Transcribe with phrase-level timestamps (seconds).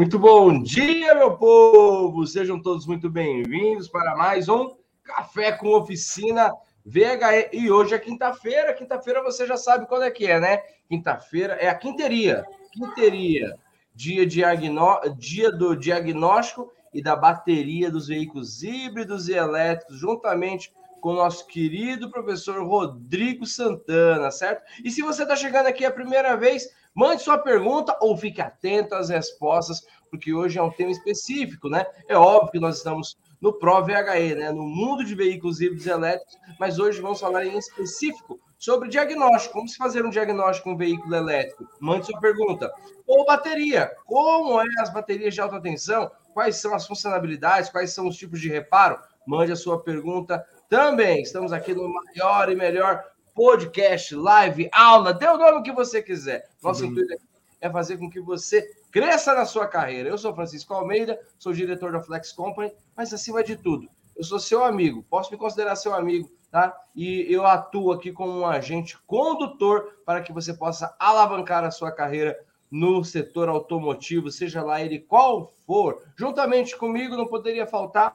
[0.00, 2.26] Muito bom dia, meu povo!
[2.26, 6.54] Sejam todos muito bem-vindos para mais um Café com Oficina
[6.86, 7.50] VHE.
[7.52, 8.72] E hoje é quinta-feira.
[8.72, 10.62] Quinta-feira você já sabe quando é que é, né?
[10.88, 12.46] Quinta-feira é a quinteria.
[12.72, 13.58] Quinteria.
[13.94, 15.00] Dia, diagnó...
[15.18, 20.72] dia do diagnóstico e da bateria dos veículos híbridos e elétricos, juntamente
[21.02, 24.62] com o nosso querido professor Rodrigo Santana, certo?
[24.82, 28.94] E se você está chegando aqui a primeira vez, mande sua pergunta ou fique atento
[28.94, 31.86] às respostas, porque hoje é um tema específico, né?
[32.08, 34.50] É óbvio que nós estamos no Pro VHE, né?
[34.50, 39.54] No mundo de veículos híbridos elétricos, mas hoje vamos falar em específico sobre diagnóstico.
[39.54, 41.66] Como se fazer um diagnóstico com um veículo elétrico?
[41.80, 42.70] Mande sua pergunta.
[43.06, 43.90] Ou bateria.
[44.04, 46.10] Como é as baterias de alta tensão?
[46.34, 47.70] Quais são as funcionalidades?
[47.70, 48.98] Quais são os tipos de reparo?
[49.26, 51.22] Mande a sua pergunta também.
[51.22, 53.02] Estamos aqui no maior e melhor
[53.40, 56.46] podcast, live, aula, dê o nome que você quiser.
[56.62, 56.90] Nosso uhum.
[56.90, 57.14] intuito
[57.58, 60.10] é fazer com que você cresça na sua carreira.
[60.10, 64.38] Eu sou Francisco Almeida, sou diretor da Flex Company, mas acima de tudo, eu sou
[64.38, 66.78] seu amigo, posso me considerar seu amigo, tá?
[66.94, 71.90] E eu atuo aqui como um agente condutor para que você possa alavancar a sua
[71.90, 72.38] carreira
[72.70, 76.02] no setor automotivo, seja lá ele qual for.
[76.14, 78.14] Juntamente comigo não poderia faltar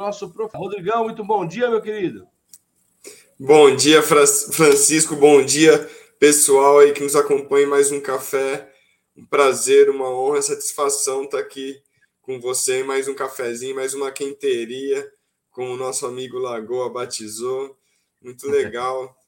[0.00, 1.04] nosso professor Rodrigão.
[1.04, 2.26] Muito bom dia, meu querido.
[3.38, 5.14] Bom dia, Francisco.
[5.14, 8.72] Bom dia, pessoal aí que nos acompanha em mais um café.
[9.14, 11.82] Um prazer, uma honra, satisfação estar aqui
[12.22, 15.06] com você em mais um cafezinho, mais uma quenteria,
[15.50, 17.76] como o nosso amigo Lagoa batizou.
[18.20, 19.14] Muito legal.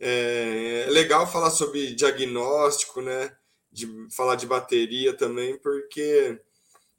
[0.00, 3.36] É, é legal falar sobre diagnóstico, né?
[3.68, 6.40] De falar de bateria também, porque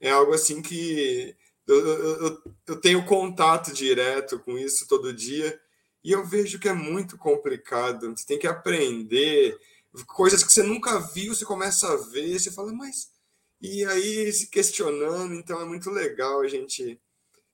[0.02, 1.34] é algo assim que
[1.76, 5.60] eu, eu, tenho contato direto com isso todo dia
[6.04, 8.16] e eu vejo que é muito complicado.
[8.16, 9.58] Você tem que aprender
[10.08, 13.12] coisas que você nunca viu, você começa a ver, você fala, mas.
[13.62, 17.00] E aí se questionando, então é muito legal a gente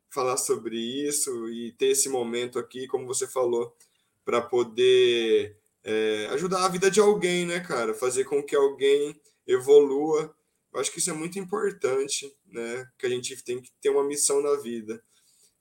[0.10, 3.76] falar sobre isso e ter esse momento aqui, como você falou,
[4.24, 7.94] para poder é, ajudar a vida de alguém, né, cara?
[7.94, 10.34] Fazer com que alguém evolua.
[10.76, 12.86] Eu acho que isso é muito importante, né?
[13.00, 15.02] Que a gente tem que ter uma missão na vida.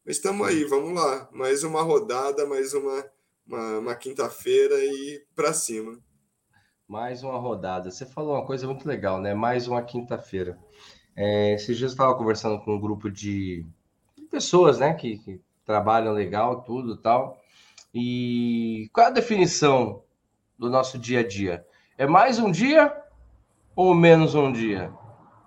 [0.04, 1.28] Mas estamos aí, vamos lá.
[1.32, 3.06] Mais uma rodada, mais uma,
[3.46, 5.96] uma, uma quinta-feira e para cima.
[6.88, 7.92] Mais uma rodada.
[7.92, 9.34] Você falou uma coisa muito legal, né?
[9.34, 10.58] Mais uma quinta-feira.
[11.14, 13.64] É, esses dias eu estava conversando com um grupo de
[14.32, 17.40] pessoas, né, que, que trabalham legal, tudo tal.
[17.94, 20.02] E qual é a definição
[20.58, 21.64] do nosso dia a dia?
[21.96, 22.92] É mais um dia
[23.76, 24.92] ou menos um dia?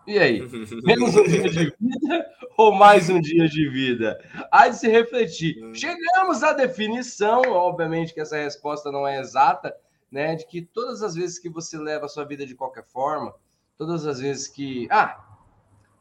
[0.08, 0.42] E aí?
[0.84, 4.18] Menos um dia de vida ou mais um dia de vida?
[4.50, 5.62] Há de se refletir.
[5.62, 5.74] Hum.
[5.76, 9.76] Chegamos à definição, obviamente que essa resposta não é exata,
[10.10, 10.36] né?
[10.36, 13.36] De que todas as vezes que você leva a sua vida de qualquer forma,
[13.78, 15.22] todas as vezes que, ah,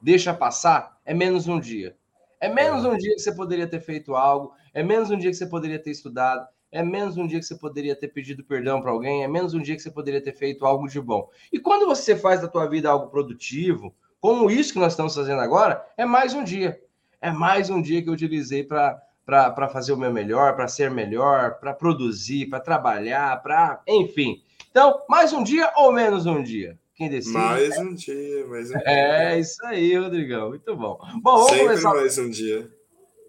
[0.00, 1.96] deixa passar, é menos um dia.
[2.40, 2.88] É menos é.
[2.88, 5.80] um dia que você poderia ter feito algo, é menos um dia que você poderia
[5.80, 9.28] ter estudado, é menos um dia que você poderia ter pedido perdão para alguém, é
[9.28, 11.28] menos um dia que você poderia ter feito algo de bom.
[11.52, 15.40] E quando você faz da tua vida algo produtivo, como isso que nós estamos fazendo
[15.40, 16.80] agora, é mais um dia.
[17.20, 21.58] É mais um dia que eu utilizei para fazer o meu melhor, para ser melhor,
[21.58, 23.80] para produzir, para trabalhar, para.
[23.86, 24.42] Enfim.
[24.70, 26.78] Então, mais um dia ou menos um dia?
[26.94, 27.36] Quem decide?
[27.36, 28.82] Mais um dia, mais um dia.
[28.84, 30.48] É isso aí, Rodrigão.
[30.48, 30.98] Muito bom.
[31.22, 31.94] Bom, vamos Sempre começar.
[31.94, 32.70] mais um dia.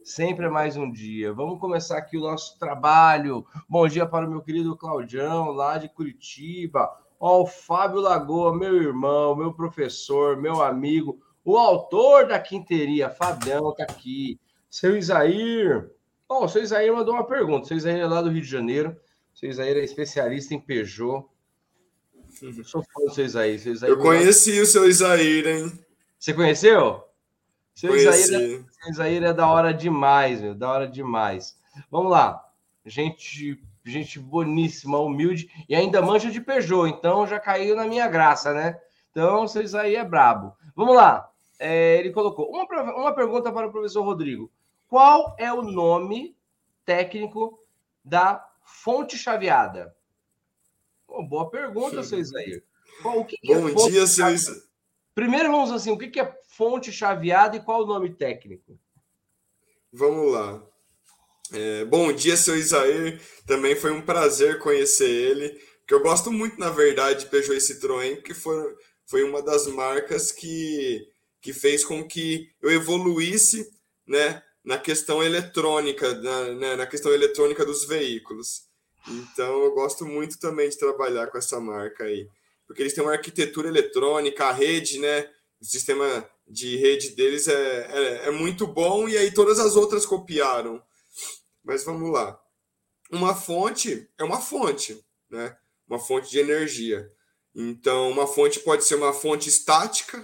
[0.07, 1.34] Sempre é mais um dia.
[1.34, 3.45] Vamos começar aqui o nosso trabalho.
[3.68, 6.90] Bom dia para o meu querido Claudião, lá de Curitiba.
[7.19, 13.75] Ó, o Fábio Lagoa, meu irmão, meu professor, meu amigo, o autor da quinteria, Fabião,
[13.75, 14.39] tá aqui.
[14.69, 15.92] Seu Isair.
[16.30, 17.65] Ó, o seu Isair mandou uma pergunta.
[17.65, 18.95] O seu Isair é lá do Rio de Janeiro.
[19.36, 21.25] O seu Isair é especialista em Peugeot.
[22.42, 23.59] Eu sou fã do seu Isair.
[23.59, 25.80] Seu Isair Eu conheci o seu Isair, hein?
[26.18, 27.04] Você conheceu?
[27.75, 31.57] Seu Isaíra, seu Isaíra é da hora demais, meu, da hora demais.
[31.89, 32.44] Vamos lá.
[32.85, 38.53] Gente, gente boníssima, humilde e ainda mancha de Peugeot, então já caiu na minha graça,
[38.53, 38.79] né?
[39.12, 40.56] Então, seu Isaí é brabo.
[40.75, 41.29] Vamos lá.
[41.59, 44.51] É, ele colocou uma, uma pergunta para o professor Rodrigo.
[44.88, 46.38] Qual é o nome
[46.85, 47.59] técnico
[48.06, 49.95] da fonte chaveada?
[51.07, 52.62] Oh, boa pergunta, seu Isaí.
[53.03, 54.38] o que, que é Bom é dia, Isaí.
[55.15, 58.77] Primeiro vamos assim, o que é fonte chaveada e qual o nome técnico?
[59.94, 60.68] Vamos lá.
[61.54, 63.21] É, bom dia, seu Isair.
[63.45, 65.62] Também foi um prazer conhecer ele.
[65.88, 68.75] Que eu gosto muito, na verdade, de Peugeot e Citroën, porque foi,
[69.06, 71.07] foi uma das marcas que,
[71.39, 73.69] que fez com que eu evoluísse
[74.06, 78.63] né, na questão eletrônica, na, né, na questão eletrônica dos veículos.
[79.07, 82.27] Então eu gosto muito também de trabalhar com essa marca aí,
[82.65, 85.30] porque eles têm uma arquitetura eletrônica, a rede, né?
[85.62, 90.05] O sistema de rede deles é, é, é muito bom e aí todas as outras
[90.05, 90.81] copiaram.
[91.63, 92.39] Mas vamos lá.
[93.11, 95.57] Uma fonte é uma fonte, né?
[95.88, 97.11] Uma fonte de energia.
[97.55, 100.23] Então, uma fonte pode ser uma fonte estática,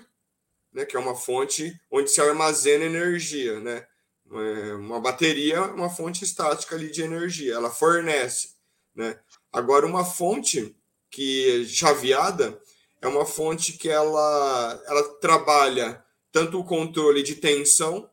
[0.71, 0.85] né?
[0.85, 3.85] Que é uma fonte onde se armazena energia, né?
[4.25, 8.53] Uma bateria, uma fonte estática ali de energia, ela fornece.
[8.95, 9.19] Né?
[9.51, 10.75] Agora, uma fonte
[11.11, 12.59] que chaveada
[13.01, 16.02] é uma fonte que ela, ela trabalha
[16.33, 18.09] tanto o controle de tensão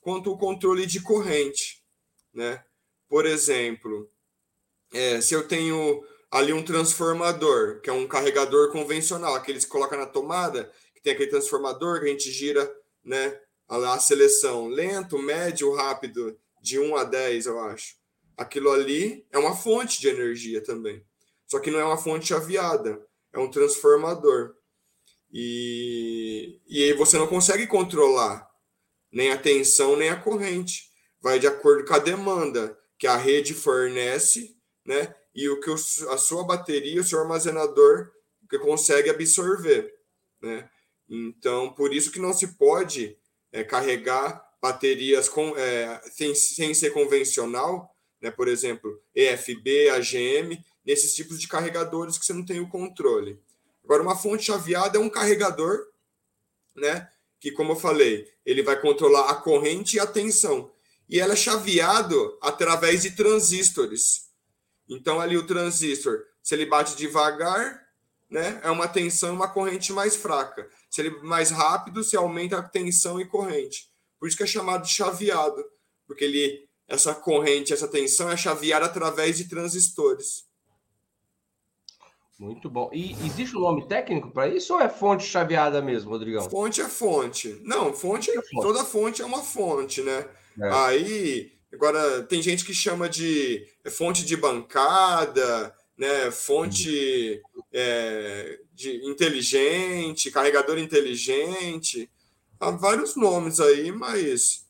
[0.00, 1.82] quanto o controle de corrente.
[2.32, 2.64] Né?
[3.08, 4.08] Por exemplo,
[4.92, 9.96] é, se eu tenho ali um transformador, que é um carregador convencional, aqueles que coloca
[9.96, 12.72] na tomada, que tem aquele transformador que a gente gira
[13.04, 18.00] né, a, a seleção lento, médio, rápido, de 1 a 10, eu acho
[18.36, 21.04] aquilo ali é uma fonte de energia também.
[21.46, 24.54] Só que não é uma fonte chaveada, é um transformador.
[25.32, 28.50] E, e aí você não consegue controlar
[29.10, 30.90] nem a tensão nem a corrente.
[31.20, 35.14] Vai de acordo com a demanda que a rede fornece, né?
[35.34, 38.10] E o que o, a sua bateria, o seu armazenador
[38.50, 39.92] que consegue absorver,
[40.40, 40.68] né?
[41.08, 43.16] Então, por isso que não se pode
[43.50, 47.92] é, carregar baterias com, é, sem, sem ser convencional
[48.22, 48.30] né?
[48.30, 53.38] por exemplo, EFB, AGM, nesses tipos de carregadores que você não tem o controle.
[53.84, 55.86] Agora, uma fonte chaveada é um carregador,
[56.74, 57.08] né?
[57.42, 60.70] que, como eu falei, ele vai controlar a corrente e a tensão.
[61.08, 64.28] E ela é chaveado através de transistores.
[64.88, 67.84] Então, ali o transistor, se ele bate devagar,
[68.30, 70.70] né, é uma tensão e uma corrente mais fraca.
[70.88, 73.90] Se ele mais rápido, se aumenta a tensão e corrente.
[74.20, 75.64] Por isso que é chamado de chaveado,
[76.06, 80.44] porque ele essa corrente, essa tensão é chaveada através de transistores.
[82.38, 82.90] Muito bom.
[82.92, 86.48] E existe um nome técnico para isso ou é fonte chaveada mesmo, Rodrigão?
[86.48, 87.60] Fonte é fonte.
[87.62, 88.60] Não, fonte, é fonte.
[88.60, 90.28] toda fonte é uma fonte, né?
[90.60, 90.68] É.
[90.70, 96.30] Aí, agora tem gente que chama de fonte de bancada, né?
[96.30, 97.40] Fonte
[97.72, 102.10] é, de inteligente, carregador inteligente.
[102.58, 104.66] Há vários nomes aí, mas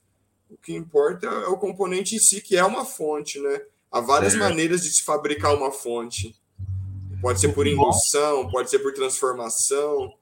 [0.50, 3.62] o que importa é o componente em si, que é uma fonte, né?
[3.90, 6.34] Há várias maneiras de se fabricar uma fonte.
[7.22, 10.12] Pode ser por indução, pode ser por transformação.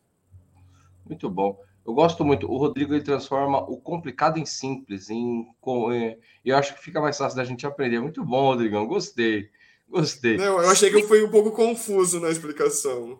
[1.07, 1.59] Muito bom.
[1.85, 2.47] Eu gosto muito.
[2.47, 5.09] O Rodrigo ele transforma o complicado em simples.
[5.09, 5.47] Em,
[5.93, 8.01] é, eu acho que fica mais fácil da gente aprender.
[8.01, 8.87] Muito bom, Rodrigão.
[8.87, 9.49] Gostei.
[9.89, 10.37] Gostei.
[10.37, 13.19] Não, eu achei que eu fui um pouco confuso na explicação.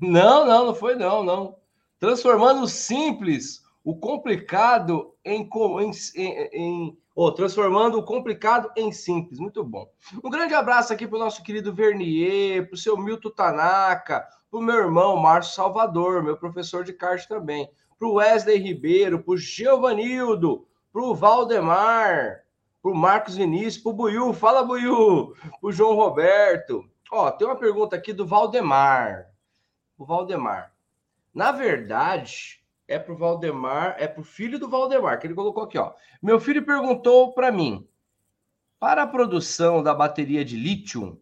[0.00, 1.56] Não, não, não foi não, não.
[1.98, 5.92] Transformando simples o complicado em, em,
[6.52, 9.38] em oh, transformando o complicado em simples.
[9.38, 9.88] Muito bom.
[10.24, 14.58] Um grande abraço aqui para o nosso querido Vernier, para o seu Milton Tanaka, para
[14.58, 19.34] o meu irmão Márcio Salvador, meu professor de kart também, para o Wesley Ribeiro, para
[19.34, 22.42] o Giovanildo, para o Valdemar,
[22.82, 26.84] para o Marcos Vinícius, para o Buiu, fala Buiu, para o João Roberto.
[27.12, 29.30] Ó, tem uma pergunta aqui do Valdemar.
[29.96, 30.72] O Valdemar.
[31.32, 32.55] Na verdade,
[32.88, 35.92] é pro Valdemar, é pro filho do Valdemar, que ele colocou aqui, ó.
[36.22, 37.86] Meu filho perguntou para mim:
[38.78, 41.20] para a produção da bateria de lítio,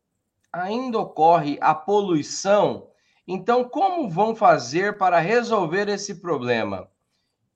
[0.53, 2.89] ainda ocorre a poluição?
[3.27, 6.91] Então, como vão fazer para resolver esse problema?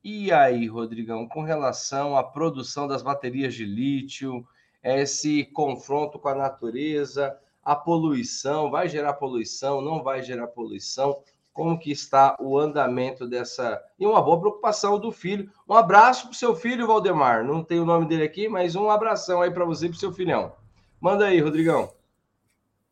[0.02, 4.46] E aí, Rodrigão, com relação à produção das baterias de lítio,
[4.82, 11.22] esse confronto com a natureza, a poluição, vai gerar poluição, não vai gerar poluição?
[11.58, 15.50] Como que está o andamento dessa e uma boa preocupação do filho.
[15.68, 17.44] Um abraço para o seu filho, Valdemar.
[17.44, 19.98] Não tem o nome dele aqui, mas um abração aí para você e para o
[19.98, 20.54] seu filhão.
[21.00, 21.92] Manda aí, Rodrigão.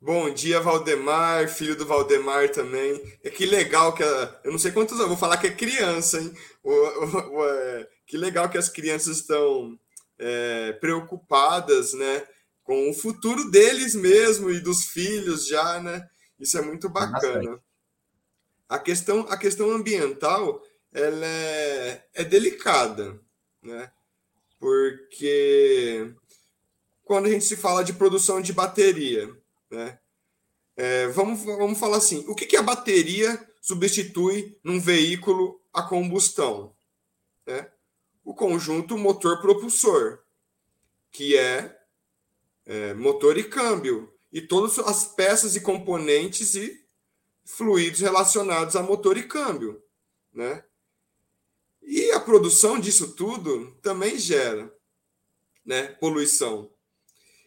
[0.00, 3.00] Bom dia, Valdemar, filho do Valdemar também.
[3.23, 6.20] É que legal que a, eu não sei quantos anos, vou falar que é criança,
[6.20, 6.35] hein?
[6.64, 9.78] O, o, o, é, que legal que as crianças estão
[10.18, 12.26] é, preocupadas, né,
[12.64, 16.04] com o futuro deles mesmo e dos filhos já, né?
[16.40, 17.61] Isso é muito bacana.
[18.68, 23.20] A questão, a questão ambiental ela é, é delicada,
[23.62, 23.90] né?
[24.58, 26.14] Porque
[27.04, 29.30] quando a gente se fala de produção de bateria,
[29.70, 29.99] né?
[30.76, 36.75] É, vamos, vamos falar assim: o que, que a bateria substitui num veículo a combustão?
[37.46, 37.70] Né?
[38.25, 40.18] O conjunto motor-propulsor,
[41.11, 41.78] que é,
[42.66, 46.86] é motor e câmbio, e todas as peças e componentes e
[47.47, 49.83] fluidos relacionados a motor e câmbio,
[50.33, 50.65] né?
[51.83, 54.75] E a produção disso tudo também gera,
[55.65, 56.71] né, poluição.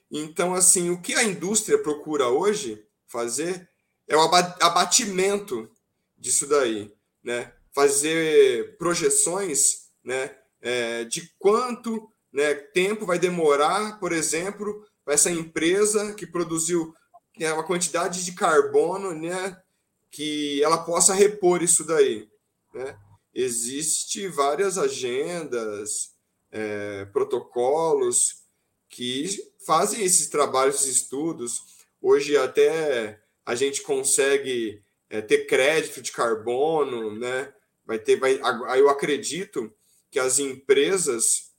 [0.10, 3.70] Então, assim, o que a indústria procura hoje fazer
[4.08, 5.70] é o abatimento
[6.18, 6.91] disso daí,
[7.24, 7.53] né?
[7.74, 10.36] Fazer projeções, né?
[10.62, 16.94] É, de quanto né, tempo vai demorar, por exemplo, essa empresa que produziu
[17.38, 19.62] né, uma quantidade de carbono, né?
[20.11, 22.27] Que ela possa repor isso daí,
[22.73, 22.97] né?
[23.33, 26.11] Existe várias agendas,
[26.51, 28.43] é, protocolos
[28.89, 29.27] que
[29.65, 31.61] fazem esses trabalhos, esses estudos.
[32.01, 37.53] Hoje até a gente consegue é, ter crédito de carbono, né?
[37.85, 38.39] Vai ter, vai,
[38.79, 39.73] eu acredito
[40.11, 41.51] que as empresas,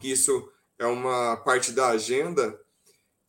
[0.00, 2.58] que isso é uma parte da agenda,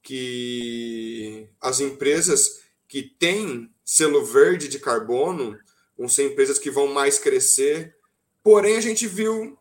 [0.01, 5.58] que as empresas que têm selo verde de carbono
[5.98, 7.96] vão ser empresas que vão mais crescer.
[8.44, 9.58] Porém, a gente viu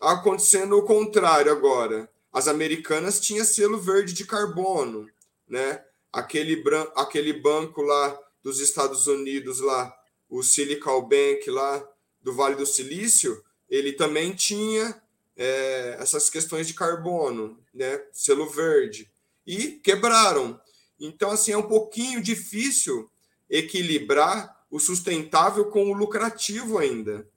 [0.00, 2.10] acontecendo o contrário agora.
[2.32, 5.08] As americanas tinham selo verde de carbono,
[5.48, 5.84] né?
[6.12, 6.60] Aquele,
[6.96, 9.94] aquele banco lá dos Estados Unidos, lá,
[10.28, 11.88] o Silicon Bank lá
[12.20, 15.00] do Vale do Silício, ele também tinha
[15.36, 18.04] é, essas questões de carbono, né?
[18.12, 19.08] Selo verde.
[19.46, 20.60] E quebraram.
[20.98, 23.08] Então, assim, é um pouquinho difícil
[23.50, 27.28] equilibrar o sustentável com o lucrativo ainda,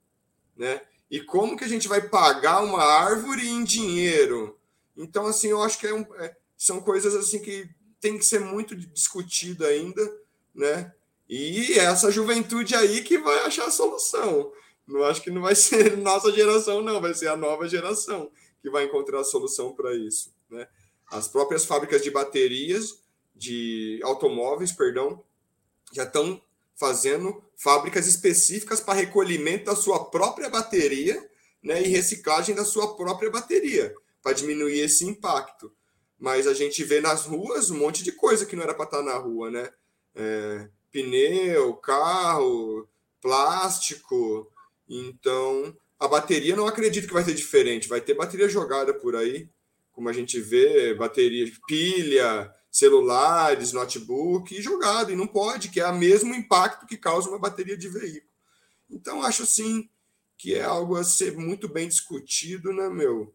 [0.55, 0.81] né?
[1.09, 4.57] E como que a gente vai pagar uma árvore em dinheiro?
[4.95, 8.39] Então, assim, eu acho que é um, é, são coisas assim que tem que ser
[8.39, 10.01] muito discutido ainda,
[10.53, 10.93] né?
[11.27, 14.51] E essa juventude aí que vai achar a solução.
[14.87, 18.69] Não acho que não vai ser nossa geração, não, vai ser a nova geração que
[18.69, 20.67] vai encontrar a solução para isso, né?
[21.11, 23.03] As próprias fábricas de baterias,
[23.35, 25.23] de automóveis, perdão,
[25.93, 26.41] já estão
[26.75, 31.29] fazendo fábricas específicas para recolhimento da sua própria bateria
[31.63, 35.71] né, e reciclagem da sua própria bateria, para diminuir esse impacto.
[36.19, 38.97] Mas a gente vê nas ruas um monte de coisa que não era para estar
[38.97, 39.69] tá na rua, né?
[40.15, 42.87] É, pneu, carro,
[43.21, 44.49] plástico.
[44.87, 47.89] Então, a bateria não acredito que vai ser diferente.
[47.89, 49.49] Vai ter bateria jogada por aí,
[49.91, 55.87] como a gente vê, bateria pilha, celulares, notebook, e jogado, e não pode, que é
[55.87, 58.33] o mesmo impacto que causa uma bateria de veículo.
[58.89, 59.87] Então, acho sim
[60.35, 63.31] que é algo a ser muito bem discutido, né, meu?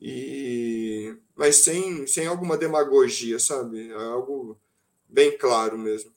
[0.00, 1.14] E...
[1.36, 3.90] Mas sem, sem alguma demagogia, sabe?
[3.90, 4.58] É algo
[5.06, 6.10] bem claro mesmo.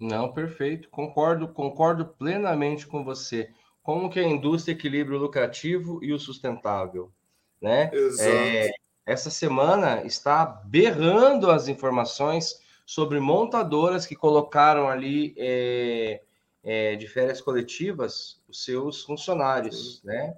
[0.00, 0.88] Não, perfeito.
[0.88, 3.50] Concordo, concordo plenamente com você.
[3.82, 7.12] Como que a indústria equilibra o lucrativo e o sustentável,
[7.60, 7.90] né?
[7.92, 8.30] Exato.
[8.30, 8.70] É,
[9.08, 16.20] essa semana está berrando as informações sobre montadoras que colocaram ali é,
[16.62, 20.36] é, de férias coletivas os seus funcionários, né?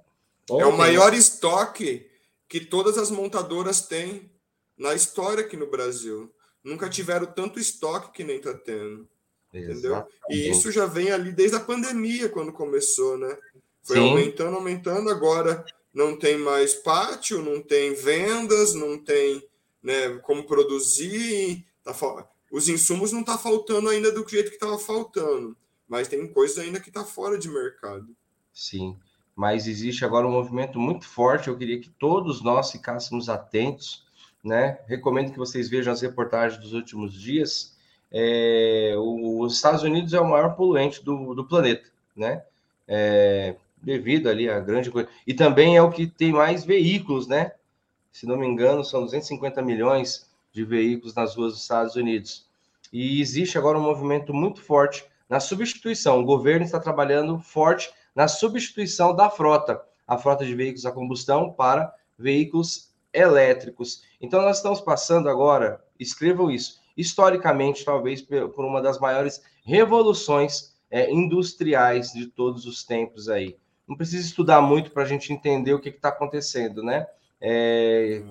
[0.49, 2.09] Ontem, é o maior estoque
[2.47, 4.31] que todas as montadoras têm
[4.77, 6.33] na história aqui no Brasil.
[6.63, 9.05] Nunca tiveram tanto estoque que nem está tendo.
[9.53, 10.05] Entendeu?
[10.29, 13.37] E isso já vem ali desde a pandemia, quando começou, né?
[13.83, 14.09] Foi Sim.
[14.09, 15.09] aumentando, aumentando.
[15.09, 19.43] Agora não tem mais pátio, não tem vendas, não tem
[19.83, 21.65] né, como produzir.
[21.83, 21.93] Tá,
[22.51, 25.55] os insumos não tá faltando ainda do jeito que estava faltando,
[25.87, 28.07] mas tem coisas ainda que está fora de mercado.
[28.53, 28.97] Sim,
[29.35, 31.47] mas existe agora um movimento muito forte.
[31.47, 34.05] Eu queria que todos nós ficássemos atentos,
[34.43, 34.79] né?
[34.87, 37.75] Recomendo que vocês vejam as reportagens dos últimos dias.
[38.11, 42.43] É, os Estados Unidos é o maior poluente do, do planeta, né?
[42.87, 45.09] É, devido ali a grande coisa.
[45.25, 47.53] E também é o que tem mais veículos, né?
[48.11, 52.45] Se não me engano, são 250 milhões de veículos nas ruas dos Estados Unidos.
[52.91, 56.19] E existe agora um movimento muito forte na substituição.
[56.19, 61.53] O governo está trabalhando forte na substituição da frota, a frota de veículos a combustão
[61.53, 64.03] para veículos elétricos.
[64.19, 71.09] Então, nós estamos passando agora, escrevam isso, historicamente, talvez por uma das maiores revoluções é,
[71.09, 73.57] industriais de todos os tempos aí
[73.87, 77.07] não precisa estudar muito para a gente entender o que está acontecendo, né?
[77.39, 78.21] É,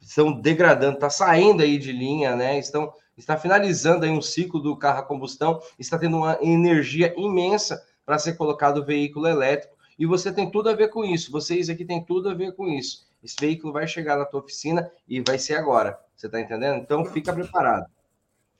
[0.00, 2.58] estão degradando, está saindo aí de linha, né?
[2.58, 7.82] Estão está finalizando aí um ciclo do carro a combustão, está tendo uma energia imensa
[8.04, 9.74] para ser colocado o veículo elétrico.
[9.98, 11.32] E você tem tudo a ver com isso.
[11.32, 13.06] Vocês aqui têm tudo a ver com isso.
[13.22, 15.98] Esse veículo vai chegar na tua oficina e vai ser agora.
[16.14, 16.76] Você está entendendo?
[16.76, 17.86] Então fica preparado.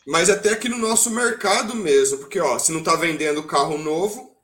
[0.06, 4.34] Mas até aqui no nosso mercado mesmo, porque ó, se não está vendendo carro novo,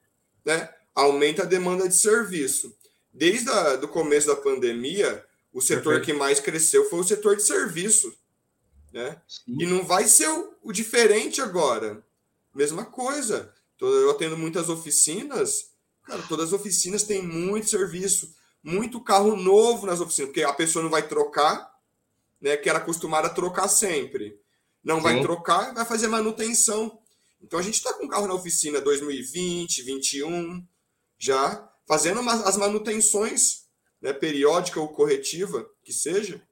[0.45, 0.69] né?
[0.95, 2.75] Aumenta a demanda de serviço.
[3.13, 6.07] Desde o começo da pandemia, o setor Perfeito.
[6.07, 8.17] que mais cresceu foi o setor de serviço.
[8.93, 9.21] Né?
[9.47, 12.05] E não vai ser o, o, diferente agora.
[12.55, 13.53] Mesma coisa.
[13.81, 15.71] Eu atendo muitas oficinas,
[16.05, 18.33] cara, todas as oficinas têm muito serviço,
[18.63, 21.73] muito carro novo nas oficinas, porque a pessoa não vai trocar,
[22.41, 24.39] né, que era acostumada a trocar sempre.
[24.85, 25.03] Não Sim.
[25.03, 26.99] vai trocar, vai fazer manutenção.
[27.43, 30.65] Então a gente está com carro na oficina 2020, 21,
[31.23, 33.67] já fazendo as manutenções,
[34.01, 36.43] né, periódica ou corretiva, que seja.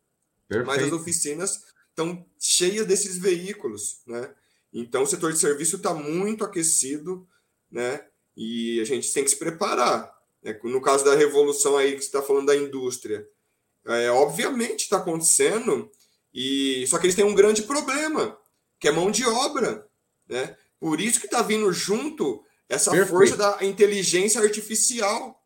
[0.49, 0.67] Perfeito.
[0.67, 4.33] Mas as oficinas estão cheias desses veículos, né?
[4.73, 7.27] Então o setor de serviço está muito aquecido,
[7.69, 8.07] né?
[8.37, 10.17] E a gente tem que se preparar.
[10.41, 10.57] Né?
[10.63, 13.29] No caso da revolução aí que você está falando da indústria,
[13.87, 15.91] é, obviamente está acontecendo,
[16.33, 18.39] e só que eles têm um grande problema,
[18.79, 19.85] que é mão de obra.
[20.29, 20.57] Né?
[20.79, 23.11] Por isso que está vindo junto essa Perfeito.
[23.11, 25.45] força da inteligência artificial.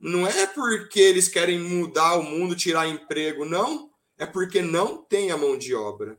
[0.00, 3.90] Não é porque eles querem mudar o mundo, tirar emprego, não.
[4.18, 6.18] É porque não tem a mão de obra.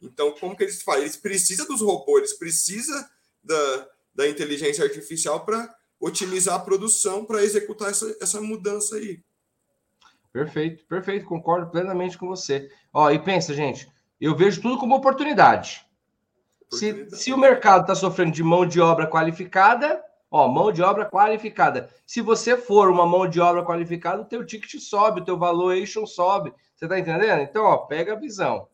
[0.00, 1.04] Então, como que eles fazem?
[1.04, 3.02] Eles precisam dos robôs, eles precisam
[3.42, 9.22] da, da inteligência artificial para otimizar a produção, para executar essa, essa mudança aí.
[10.32, 12.70] Perfeito, perfeito, concordo plenamente com você.
[12.92, 13.90] Ó, e pensa, gente,
[14.20, 15.84] eu vejo tudo como oportunidade.
[16.70, 21.06] Se, se o mercado está sofrendo de mão de obra qualificada, ó, mão de obra
[21.06, 21.88] qualificada.
[22.06, 26.04] Se você for uma mão de obra qualificada, o teu ticket sobe, o teu valuation
[26.06, 26.52] sobe.
[26.74, 27.40] Você está entendendo?
[27.40, 28.68] Então, ó, pega a visão.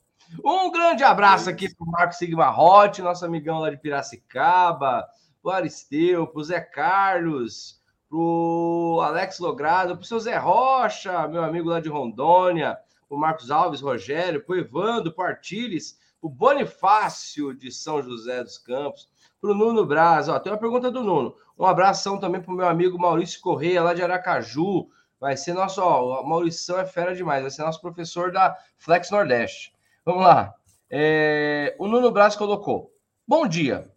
[0.45, 5.07] Um grande abraço aqui para o Marco Sigma Hot, nosso amigão lá de Piracicaba,
[5.43, 11.29] o Aristeu, para o Zé Carlos, para o Alex Logrado, para o seu Zé Rocha,
[11.29, 15.99] meu amigo lá de Rondônia, o Marcos Alves, Rogério, para o Evandro, para o Artiles,
[16.25, 20.27] o Bonifácio de São José dos Campos, para o Nuno Braz.
[20.27, 21.37] Ó, tem uma pergunta do Nuno.
[21.59, 24.89] Um abração também para o meu amigo Maurício Correia, lá de Aracaju.
[25.21, 29.11] Vai ser nosso, ó, o Maurição é fera demais, vai ser nosso professor da Flex
[29.11, 29.75] Nordeste.
[30.03, 30.55] Vamos lá.
[30.89, 32.91] É, o Nuno Braz colocou.
[33.29, 33.93] Bom dia.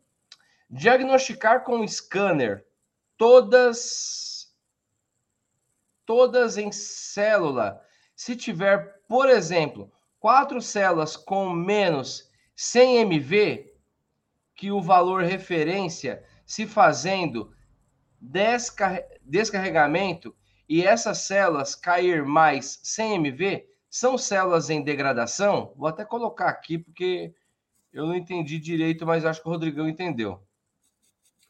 [0.69, 2.65] Diagnosticar com scanner
[3.15, 4.53] todas
[6.05, 7.81] todas em célula.
[8.17, 13.73] Se tiver, por exemplo, quatro células com menos 100 MV,
[14.55, 17.53] que o valor referência se fazendo
[19.23, 20.35] descarregamento
[20.67, 25.73] e essas células cair mais 100 MV, são células em degradação?
[25.75, 27.33] Vou até colocar aqui, porque
[27.93, 30.41] eu não entendi direito, mas acho que o Rodrigão entendeu.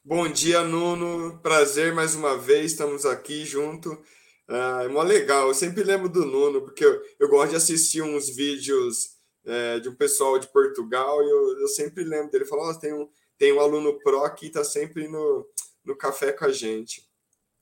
[0.04, 1.40] Bom dia, Nuno.
[1.40, 4.02] Prazer mais uma vez, estamos aqui junto.
[4.48, 5.48] Ah, é mó legal.
[5.48, 9.90] Eu sempre lembro do Nuno, porque eu, eu gosto de assistir uns vídeos é, de
[9.90, 12.46] um pessoal de Portugal e eu, eu sempre lembro dele.
[12.46, 15.48] Falou: oh, tem, um, tem um aluno pro que está sempre no,
[15.84, 17.08] no café com a gente.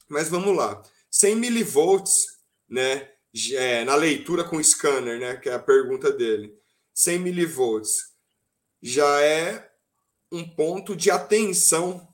[0.08, 0.82] Mas vamos lá.
[1.10, 2.26] 100 milivolts,
[2.70, 3.10] né?
[3.54, 6.58] é, na leitura com scanner, né, que é a pergunta dele,
[6.94, 8.14] 100 milivolts,
[8.82, 9.70] já é
[10.32, 12.08] um ponto de atenção,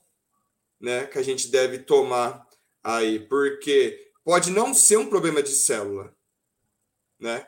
[0.80, 2.48] né, que a gente deve tomar
[2.84, 6.16] aí, porque pode não ser um problema de célula,
[7.20, 7.48] né,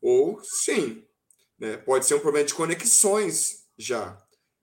[0.00, 1.06] ou sim,
[1.58, 4.20] né, pode ser um problema de conexões já,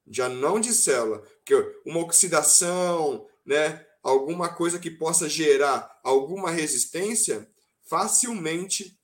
[0.08, 7.50] já não de célula, porque uma oxidação, né, alguma coisa que possa gerar alguma resistência
[7.82, 8.98] facilmente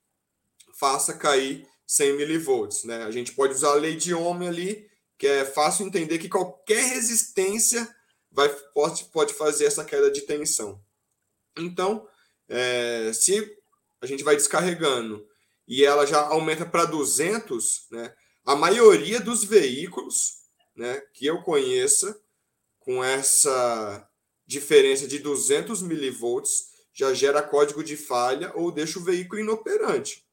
[0.78, 2.84] faça cair 100 milivolts.
[2.84, 3.04] Né?
[3.04, 6.84] A gente pode usar a lei de Ohm ali, que é fácil entender que qualquer
[6.90, 7.88] resistência
[8.32, 10.82] vai, pode, pode fazer essa queda de tensão.
[11.58, 12.08] Então,
[12.48, 13.58] é, se
[14.02, 15.26] a gente vai descarregando
[15.68, 18.14] e ela já aumenta para 200, né,
[18.46, 20.44] a maioria dos veículos
[20.76, 22.20] né, que eu conheça
[22.80, 24.08] com essa
[24.46, 30.24] diferença de 200 milivolts já gera código de falha ou deixa o veículo inoperante,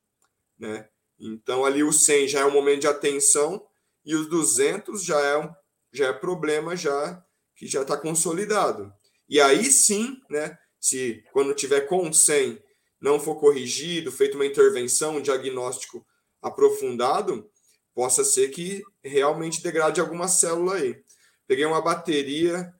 [0.59, 0.89] né?
[1.19, 3.67] Então ali o 100 já é um momento de atenção
[4.05, 5.51] e os 200 já é um
[5.93, 7.23] já é problema já
[7.57, 8.93] que já está consolidado.
[9.29, 12.61] E aí sim, né, se quando tiver com 100
[13.01, 16.05] não for corrigido, feito uma intervenção, um diagnóstico
[16.41, 17.49] aprofundado,
[17.95, 21.03] possa ser que realmente degrade alguma célula aí.
[21.47, 22.73] Peguei uma bateria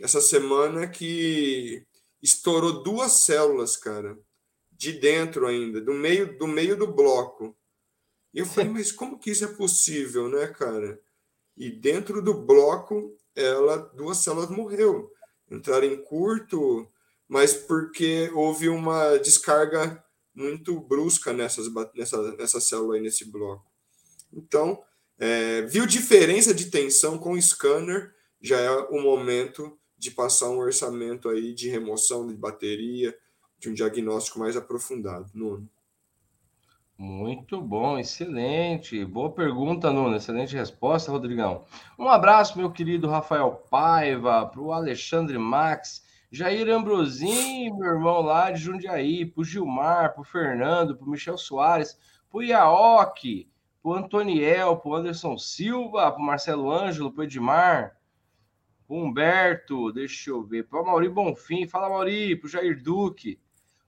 [0.00, 1.86] essa semana que
[2.20, 4.18] estourou duas células, cara,
[4.72, 7.56] de dentro ainda, do meio do meio do bloco.
[8.32, 11.00] E eu falei, mas como que isso é possível, né, cara?
[11.56, 15.12] E dentro do bloco, ela duas células morreu,
[15.48, 16.90] entraram em curto,
[17.34, 20.00] mas porque houve uma descarga
[20.32, 23.66] muito brusca nessas nessa nessa célula aí nesse bloco.
[24.32, 24.80] Então,
[25.18, 30.58] é, viu diferença de tensão com o scanner, já é o momento de passar um
[30.58, 33.12] orçamento aí de remoção de bateria,
[33.58, 35.68] de um diagnóstico mais aprofundado, Nuno.
[36.96, 39.04] Muito bom, excelente.
[39.04, 40.14] Boa pergunta, Nuno.
[40.14, 41.64] Excelente resposta, Rodrigão.
[41.98, 46.03] Um abraço, meu querido Rafael Paiva, para o Alexandre Max,
[46.34, 51.08] Jair Ambrosim, meu irmão lá de Jundiaí, para o Gilmar, para o Fernando, para o
[51.08, 51.96] Michel Soares,
[52.28, 53.48] para o Iaoki,
[53.80, 57.96] pro Antoniel, pro Anderson Silva, pro Marcelo Ângelo, pro Edmar,
[58.84, 63.38] pro Humberto, deixa eu ver, pro Mauri Bonfim, fala Mauri, pro Jair Duque,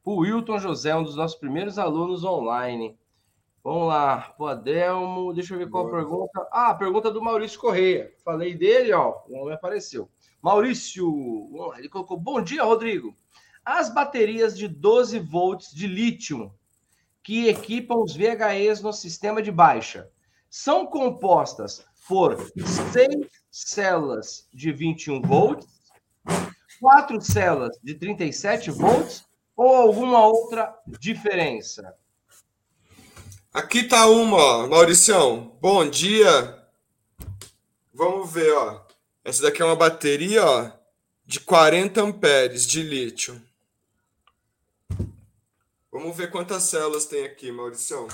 [0.05, 2.97] pro Wilton José, um dos nossos primeiros alunos online.
[3.65, 6.49] Vamos lá, pro Adelmo, deixa eu ver qual a pergunta.
[6.53, 8.15] Ah, a pergunta do Maurício Correia.
[8.25, 10.09] Falei dele, ó, o nome apareceu.
[10.43, 13.15] Maurício, ele colocou: Bom dia, Rodrigo.
[13.65, 16.53] As baterias de 12 volts de lítio
[17.23, 20.09] que equipam os VHEs no sistema de baixa
[20.49, 22.37] são compostas por
[22.93, 25.67] seis células de 21 volts,
[26.81, 29.25] quatro células de 37 volts
[29.57, 31.95] ou alguma outra diferença?
[33.53, 35.57] Aqui tá uma, ó, Mauricião.
[35.61, 36.63] Bom dia.
[37.93, 38.86] Vamos ver, ó.
[39.27, 40.71] Essa daqui é uma bateria, ó,
[41.25, 43.43] de 40 amperes de lítio.
[45.91, 48.07] Vamos ver quantas células tem aqui, Mauricião.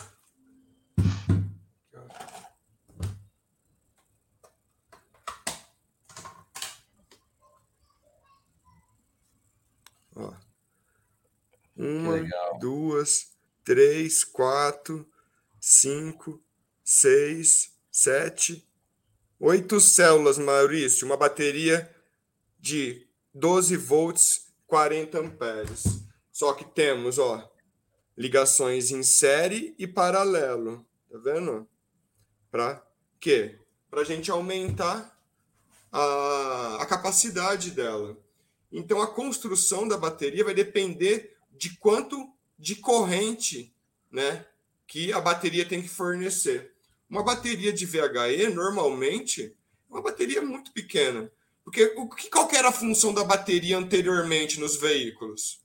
[10.17, 10.33] Ó.
[11.77, 12.27] Uma,
[12.59, 15.07] duas, três, quatro,
[15.61, 16.43] cinco,
[16.83, 18.67] seis, sete,
[19.43, 21.05] oito células, Maurício.
[21.05, 21.93] Uma bateria
[22.61, 25.83] de 12 volts, 40 amperes.
[26.31, 27.51] Só que temos, ó,
[28.17, 30.87] ligações em série e paralelo.
[31.11, 31.69] Tá vendo?
[32.51, 32.87] Para
[33.19, 33.59] quê?
[33.91, 35.21] Para a gente aumentar
[35.91, 38.17] a, a capacidade dela.
[38.71, 43.75] Então, a construção da bateria vai depender de quanto de corrente
[44.11, 44.47] né,
[44.87, 46.73] que a bateria tem que fornecer.
[47.13, 51.31] Uma bateria de VHE, normalmente, é uma bateria muito pequena.
[51.63, 55.61] Porque o que, qual que era a função da bateria anteriormente nos veículos?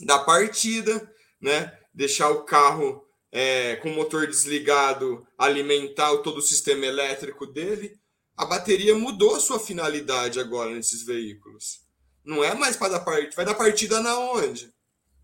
[0.00, 1.78] Da partida, né?
[1.94, 7.96] Deixar o carro é, com o motor desligado, alimentar todo o sistema elétrico dele.
[8.36, 11.82] A bateria mudou a sua finalidade agora nesses veículos.
[12.24, 13.36] Não é mais para dar partida.
[13.36, 14.74] Vai dar partida na onde?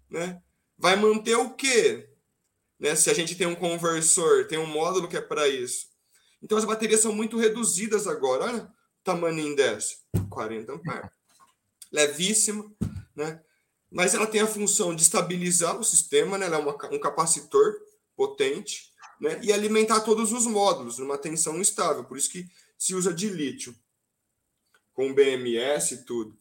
[0.09, 0.41] Né?
[0.79, 2.09] Vai manter o quê?
[2.85, 2.95] Né?
[2.95, 5.87] Se a gente tem um conversor, tem um módulo que é para isso.
[6.43, 8.45] Então as baterias são muito reduzidas agora.
[8.45, 8.69] Olha o
[9.03, 9.97] tamanho dessa.
[10.29, 11.11] 40 amperes.
[11.91, 12.71] Levíssima,
[13.17, 13.43] né?
[13.91, 16.45] mas ela tem a função de estabilizar o sistema, né?
[16.45, 17.75] ela é uma, um capacitor
[18.15, 19.41] potente, né?
[19.43, 23.75] e alimentar todos os módulos numa tensão estável, por isso que se usa de lítio,
[24.93, 26.37] com BMS e tudo.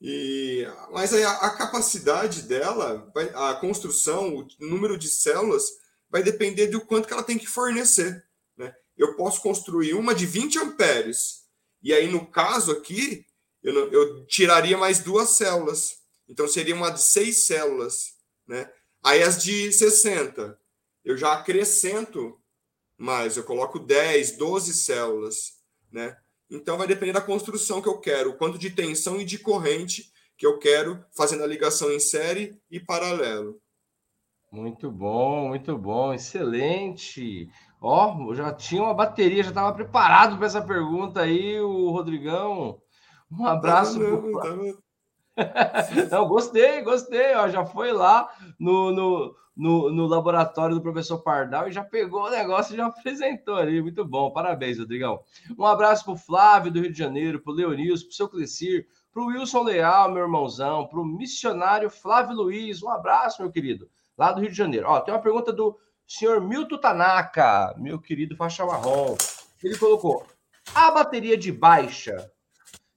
[0.00, 5.64] E, mas a, a capacidade dela, a construção, o número de células,
[6.10, 8.24] vai depender do quanto que ela tem que fornecer.
[8.56, 8.74] Né?
[8.96, 11.46] Eu posso construir uma de 20 amperes,
[11.82, 13.26] e aí no caso aqui,
[13.62, 18.70] eu, eu tiraria mais duas células então seria uma de seis células, né?
[19.02, 20.58] Aí as de 60,
[21.04, 22.40] eu já acrescento
[22.98, 25.58] mais, eu coloco 10, 12 células,
[25.90, 26.16] né?
[26.50, 30.10] Então vai depender da construção que eu quero, o quanto de tensão e de corrente
[30.36, 33.60] que eu quero, fazendo a ligação em série e paralelo.
[34.52, 37.48] Muito bom, muito bom, excelente.
[37.80, 42.80] Ó, já tinha uma bateria, já estava preparado para essa pergunta aí, o Rodrigão.
[43.30, 43.98] Um abraço.
[43.98, 44.82] Tá vendo, tá.
[46.10, 47.34] Não, gostei, gostei.
[47.34, 52.24] Ó, já foi lá no, no, no, no, laboratório do professor Pardal e já pegou
[52.24, 53.80] o negócio e já apresentou ali.
[53.82, 55.20] Muito bom, parabéns, Rodrigão.
[55.58, 58.28] Um abraço para o Flávio do Rio de Janeiro, para o Leonilson, para o seu
[58.28, 62.82] Clecir, para o Wilson Leal, meu irmãozão, para o missionário Flávio Luiz.
[62.82, 64.86] Um abraço, meu querido, lá do Rio de Janeiro.
[64.88, 69.16] Ó, tem uma pergunta do senhor Milton Tanaka, meu querido faixa marrom.
[69.62, 70.26] Ele colocou:
[70.74, 72.30] a bateria de baixa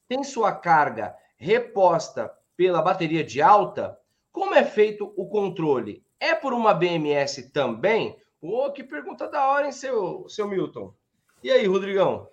[0.07, 3.97] tem sua carga reposta pela bateria de alta,
[4.31, 6.03] como é feito o controle?
[6.19, 8.17] É por uma BMS também?
[8.41, 10.93] Pô, que pergunta da hora, hein, seu, seu Milton?
[11.41, 12.27] E aí, Rodrigão?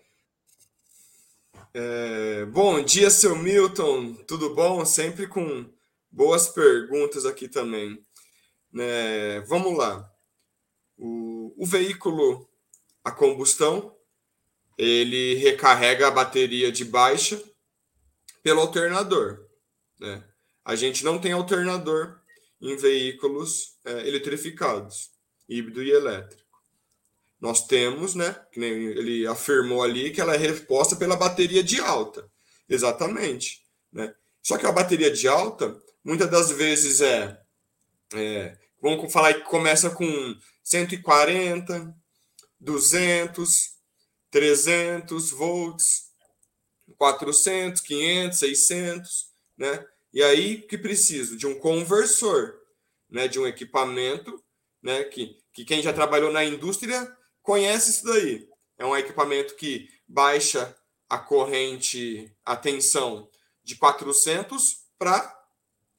[1.72, 4.14] É, bom dia, seu Milton.
[4.26, 4.84] Tudo bom?
[4.84, 5.70] Sempre com
[6.10, 8.04] boas perguntas aqui também.
[8.76, 10.10] É, vamos lá.
[10.98, 12.48] O, o veículo
[13.04, 13.94] a combustão,
[14.76, 17.40] ele recarrega a bateria de baixa
[18.46, 19.44] pelo alternador.
[19.98, 20.22] Né?
[20.64, 22.20] A gente não tem alternador
[22.60, 25.10] em veículos é, eletrificados,
[25.48, 26.46] híbrido e elétrico.
[27.40, 31.80] Nós temos, né, que nem ele afirmou ali, que ela é resposta pela bateria de
[31.80, 32.30] alta.
[32.68, 33.66] Exatamente.
[33.92, 34.14] Né?
[34.40, 37.40] Só que a bateria de alta, muitas das vezes é,
[38.14, 41.92] é vamos falar que começa com 140,
[42.60, 43.70] 200,
[44.30, 46.05] 300 volts,
[46.96, 49.86] 400, 500, 600, né?
[50.12, 52.54] E aí que preciso de um conversor,
[53.10, 53.28] né?
[53.28, 54.42] De um equipamento,
[54.82, 55.04] né?
[55.04, 57.10] Que, que quem já trabalhou na indústria
[57.42, 58.48] conhece isso daí.
[58.78, 60.76] É um equipamento que baixa
[61.08, 63.28] a corrente, a tensão
[63.62, 65.34] de 400 para,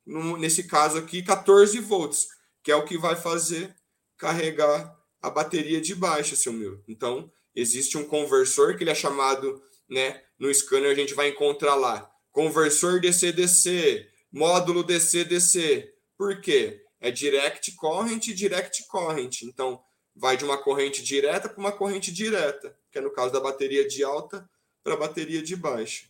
[0.06, 2.28] nesse caso aqui, 14 volts,
[2.64, 3.76] que é o que vai fazer
[4.18, 6.84] carregar a bateria de baixa, seu meu.
[6.88, 11.76] Então, existe um conversor que ele é chamado, né, no scanner a gente vai encontrar
[11.76, 15.94] lá, conversor DC-DC, módulo DC-DC.
[16.18, 16.84] Por quê?
[17.00, 19.44] É direct current direct current.
[19.44, 19.82] Então,
[20.16, 23.88] vai de uma corrente direta para uma corrente direta, que é no caso da bateria
[23.88, 24.50] de alta
[24.84, 26.08] para a bateria de baixa.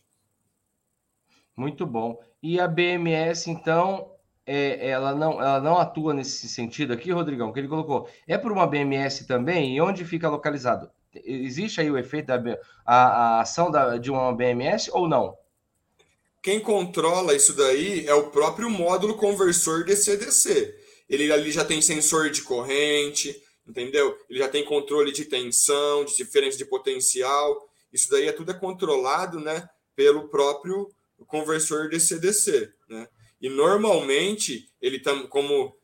[1.56, 2.22] Muito bom.
[2.42, 4.12] E a BMS, então,
[4.46, 8.08] é, ela, não, ela não atua nesse sentido aqui, Rodrigão, que ele colocou.
[8.26, 9.76] É por uma BMS também?
[9.76, 10.90] E onde fica localizado?
[11.24, 12.40] Existe aí o efeito da
[12.84, 15.36] a, a ação da, de uma BMS ou não?
[16.42, 20.74] Quem controla isso daí é o próprio módulo conversor DC-DC.
[21.08, 24.16] Ele ali já tem sensor de corrente, entendeu?
[24.30, 27.68] Ele já tem controle de tensão, de diferença de potencial.
[27.92, 30.88] Isso daí é tudo é controlado, né, pelo próprio
[31.26, 33.08] conversor DC-DC, né?
[33.40, 35.76] E normalmente ele tá como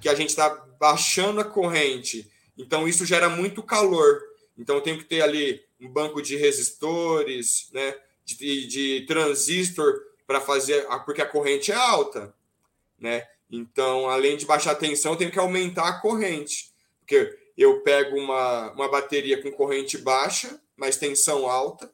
[0.00, 4.20] que a gente está baixando a corrente, então isso gera muito calor.
[4.58, 7.94] Então tem que ter ali um banco de resistores, né?
[8.24, 12.34] De, de transistor para fazer, porque a corrente é alta,
[12.98, 13.26] né?
[13.50, 16.70] Então, além de baixar a tensão, tem que aumentar a corrente.
[17.00, 21.90] Porque eu pego uma, uma bateria com corrente baixa, mas tensão alta,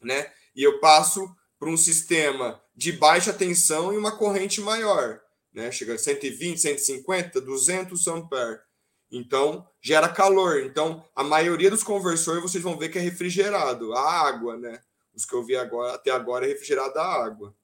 [0.00, 0.32] né?
[0.54, 5.20] E eu passo para um sistema de baixa tensão e uma corrente maior,
[5.52, 5.72] né?
[5.72, 8.69] Chega a 120, 150, 200 amperes.
[9.10, 10.60] Então, gera calor.
[10.60, 14.80] Então, a maioria dos conversores vocês vão ver que é refrigerado, a água, né?
[15.14, 17.54] Os que eu vi agora, até agora é refrigerada a água.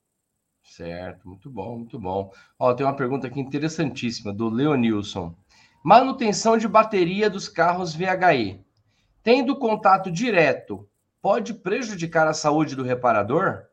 [0.64, 2.32] Certo, muito bom, muito bom.
[2.58, 5.34] Ó, tem uma pergunta aqui interessantíssima do Leonilson.
[5.82, 8.64] Manutenção de bateria dos carros VHE.
[9.22, 10.88] Tendo contato direto,
[11.22, 13.66] pode prejudicar a saúde do reparador?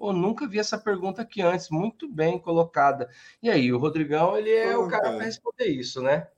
[0.00, 3.08] Eu nunca vi essa pergunta aqui antes, muito bem colocada.
[3.42, 6.28] E aí, o Rodrigão, ele é o cara para responder isso, né?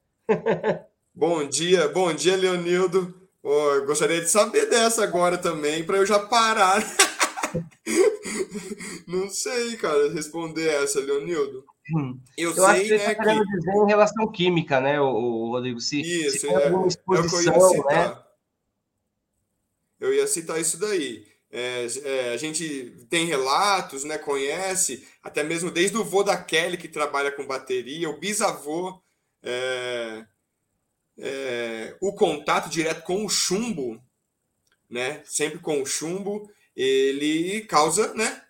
[1.14, 3.14] Bom dia, bom dia, Leonildo.
[3.43, 6.83] Oh, eu gostaria de saber dessa agora também, para eu já parar.
[9.07, 11.64] Não sei, cara, responder essa, Leonildo.
[11.95, 12.21] Hum.
[12.37, 13.45] Eu, eu sei, acho que né, tá que...
[13.45, 15.81] dizer em relação química, né, o, Rodrigo?
[15.81, 18.19] Se, isso, se é, alguma exposição, é eu, ia né?
[20.01, 21.27] eu ia citar isso daí.
[21.51, 26.77] É, é, a gente tem relatos, né, conhece, até mesmo desde o vô da Kelly,
[26.77, 29.01] que trabalha com bateria, o bisavô,
[29.42, 30.24] é,
[31.18, 34.03] é o contato direto com o chumbo,
[34.88, 38.42] né, sempre com o chumbo, ele causa né,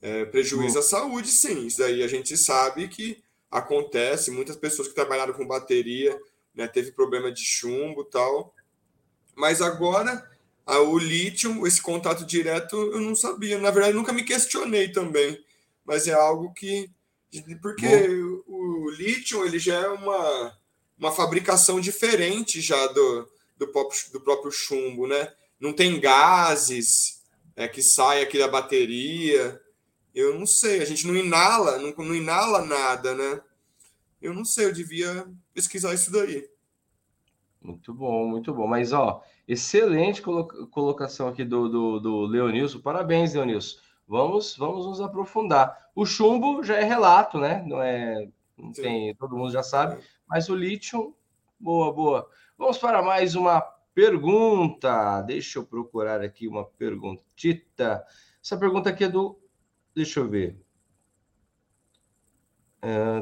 [0.00, 1.66] é, prejuízo à saúde, sim.
[1.66, 4.30] Isso daí a gente sabe que acontece.
[4.30, 6.18] Muitas pessoas que trabalharam com bateria
[6.54, 8.54] né, teve problema de chumbo tal.
[9.34, 10.28] Mas agora,
[10.66, 13.58] o lítio, esse contato direto, eu não sabia.
[13.58, 15.42] Na verdade, nunca me questionei também.
[15.84, 16.90] Mas é algo que.
[17.60, 20.58] Porque o, o lítio ele já é uma,
[20.98, 25.32] uma fabricação diferente já do, do, próprio, do próprio chumbo, né?
[25.58, 27.22] Não tem gases
[27.56, 29.60] é, que saem aqui da bateria.
[30.14, 33.40] Eu não sei, a gente não inala, não, não inala nada, né?
[34.20, 36.48] Eu não sei, eu devia pesquisar isso daí.
[37.60, 38.66] Muito bom, muito bom.
[38.66, 42.80] Mas, ó, excelente colocação aqui do, do, do Leonilson.
[42.80, 43.78] Parabéns, Leonilson.
[44.06, 45.90] Vamos, vamos nos aprofundar.
[45.94, 47.64] O chumbo já é relato, né?
[47.66, 48.28] Não é.
[48.56, 50.02] Não tem, todo mundo já sabe.
[50.28, 51.14] Mas o lítio,
[51.58, 52.28] boa, boa.
[52.56, 53.60] Vamos para mais uma
[53.94, 55.22] pergunta.
[55.22, 58.04] Deixa eu procurar aqui uma perguntita.
[58.42, 59.38] Essa pergunta aqui é do
[59.94, 60.60] Deixa eu ver.
[62.82, 63.20] É,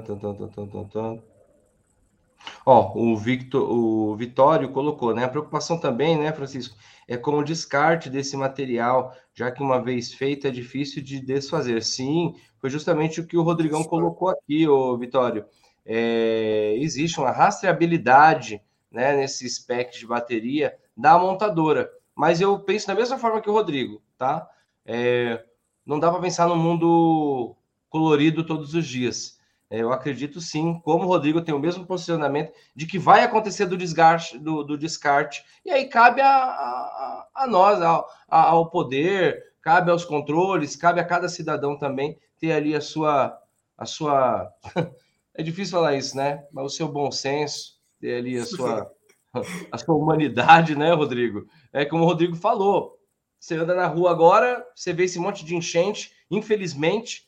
[2.64, 5.24] Ó, o Victor, o Vitório colocou, né?
[5.24, 6.76] A preocupação também, né, Francisco,
[7.08, 11.82] é com o descarte desse material, já que uma vez feito é difícil de desfazer.
[11.82, 15.44] Sim, foi justamente o que o Rodrigão colocou aqui, o Vitório.
[15.84, 21.90] É, existe uma rastreabilidade, né, nesse spec de bateria da montadora.
[22.14, 24.48] Mas eu penso da mesma forma que o Rodrigo, tá?
[24.84, 25.42] É,
[25.84, 27.56] não dá para pensar no mundo
[27.88, 29.38] colorido todos os dias.
[29.72, 33.74] Eu acredito sim, como o Rodrigo tem o mesmo posicionamento de que vai acontecer do
[33.74, 35.42] desgaste, do, do descarte.
[35.64, 41.04] E aí cabe a, a, a nós, ao, ao poder, cabe aos controles, cabe a
[41.04, 43.34] cada cidadão também ter ali a sua.
[43.78, 44.52] A sua...
[45.34, 46.46] é difícil falar isso, né?
[46.52, 48.92] Mas o seu bom senso, ter ali a sua,
[49.72, 51.46] a sua humanidade, né, Rodrigo?
[51.72, 52.98] É como o Rodrigo falou,
[53.40, 56.12] você anda na rua agora, você vê esse monte de enchente.
[56.30, 57.26] Infelizmente,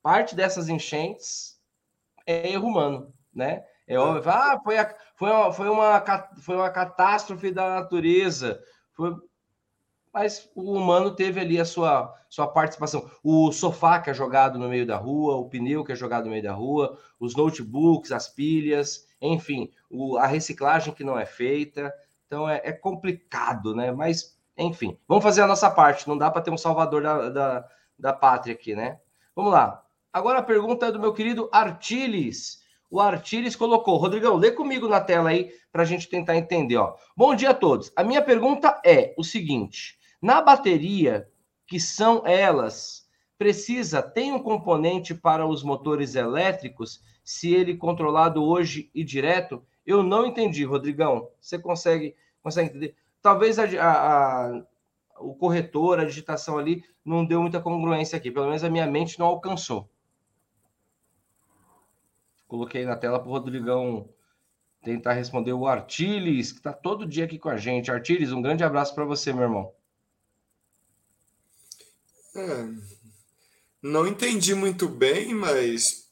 [0.00, 1.58] parte dessas enchentes
[2.30, 3.64] é erro humano, né?
[3.86, 4.30] É óbvio.
[4.30, 6.04] Ah, foi, a, foi, uma, foi, uma,
[6.40, 8.62] foi uma catástrofe da natureza.
[8.92, 9.14] Foi...
[10.12, 13.10] Mas o humano teve ali a sua, sua participação.
[13.22, 16.30] O sofá que é jogado no meio da rua, o pneu que é jogado no
[16.30, 21.92] meio da rua, os notebooks, as pilhas, enfim, o, a reciclagem que não é feita.
[22.26, 23.90] Então é, é complicado, né?
[23.90, 26.08] Mas, enfim, vamos fazer a nossa parte.
[26.08, 29.00] Não dá para ter um salvador da, da, da pátria aqui, né?
[29.34, 29.84] Vamos lá.
[30.12, 32.60] Agora a pergunta é do meu querido Artiles.
[32.90, 33.96] O Artiles colocou.
[33.96, 36.76] Rodrigão, lê comigo na tela aí para a gente tentar entender.
[36.76, 36.96] Ó.
[37.16, 37.92] Bom dia a todos.
[37.94, 41.28] A minha pergunta é o seguinte: na bateria,
[41.64, 43.06] que são elas,
[43.38, 49.64] precisa, tem um componente para os motores elétricos, se ele controlado hoje e direto?
[49.86, 51.28] Eu não entendi, Rodrigão.
[51.40, 52.96] Você consegue, consegue entender?
[53.22, 54.62] Talvez a, a, a
[55.20, 58.30] o corretor, a digitação ali, não deu muita congruência aqui.
[58.30, 59.88] Pelo menos a minha mente não alcançou.
[62.50, 64.12] Coloquei na tela para o Rodrigão
[64.82, 67.92] tentar responder o Artiles, que está todo dia aqui com a gente.
[67.92, 69.72] Artiles, um grande abraço para você, meu irmão.
[72.34, 72.68] É,
[73.80, 76.08] não entendi muito bem, mas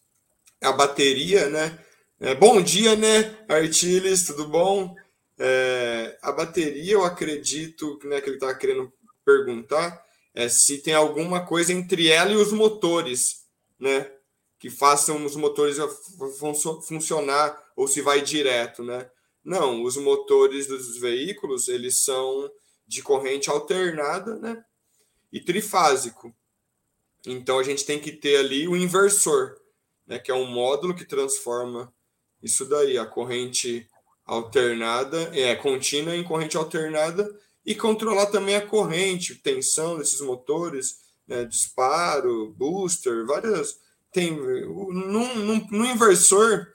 [0.62, 1.77] a bateria, né?
[2.20, 4.94] É, bom dia, né, Artiles, tudo bom?
[5.37, 8.92] É, a bateria, eu acredito né, que ele está querendo
[9.24, 13.44] perguntar é se tem alguma coisa entre ela e os motores,
[13.77, 14.09] né?
[14.59, 15.77] Que façam os motores
[16.87, 19.09] funcionar ou se vai direto, né?
[19.44, 22.51] Não, os motores dos veículos, eles são
[22.87, 24.64] de corrente alternada, né?
[25.33, 26.35] E trifásico.
[27.27, 29.57] Então a gente tem que ter ali o inversor,
[30.07, 31.92] né, que é um módulo que transforma
[32.42, 33.88] isso daí, a corrente
[34.25, 37.29] alternada, é contínua em corrente alternada
[37.64, 43.79] e controlar também a corrente, tensão desses motores, né, disparo, booster, várias.
[44.12, 45.35] Tem no,
[45.71, 46.66] no, inversor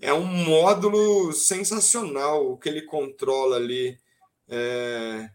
[0.00, 3.98] é um módulo sensacional o que ele controla ali.
[4.48, 5.28] É,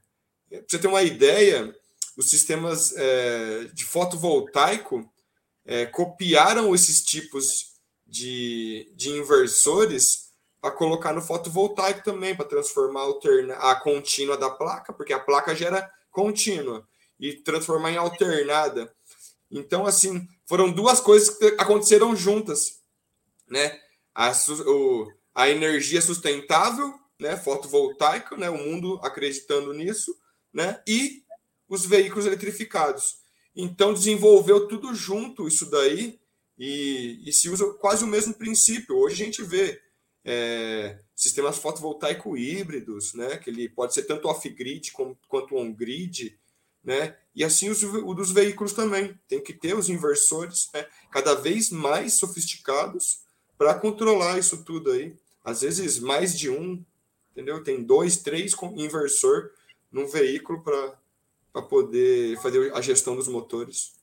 [0.49, 1.73] para você ter uma ideia,
[2.17, 5.09] os sistemas é, de fotovoltaico
[5.65, 7.73] é, copiaram esses tipos
[8.05, 13.05] de, de inversores para colocar no fotovoltaico também, para transformar
[13.59, 16.87] a contínua da placa, porque a placa gera contínua,
[17.19, 18.93] e transformar em alternada.
[19.51, 22.79] Então, assim, foram duas coisas que aconteceram juntas,
[23.47, 23.79] né?
[24.15, 24.31] A,
[24.65, 30.15] o, a energia sustentável, né, fotovoltaica, né, o mundo acreditando nisso,
[30.53, 31.23] né, e
[31.67, 33.19] os veículos eletrificados.
[33.55, 36.19] Então, desenvolveu tudo junto isso daí,
[36.57, 38.95] e, e se usa quase o mesmo princípio.
[38.95, 39.79] Hoje a gente vê
[40.23, 44.91] é, sistemas fotovoltaico híbridos, né, que ele pode ser tanto off-grid
[45.27, 46.39] quanto on-grid,
[46.87, 49.19] né, e assim os, o dos veículos também.
[49.27, 53.23] Tem que ter os inversores né, cada vez mais sofisticados
[53.57, 55.13] para controlar isso tudo aí.
[55.43, 56.81] Às vezes mais de um,
[57.31, 57.61] entendeu?
[57.61, 59.51] Tem dois, três com inversor
[59.91, 63.97] num veículo para poder fazer a gestão dos motores.